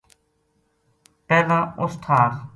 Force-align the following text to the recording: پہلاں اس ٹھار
پہلاں 1.27 1.63
اس 1.81 1.93
ٹھار 2.03 2.29